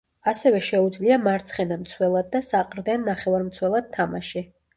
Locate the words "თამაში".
4.01-4.45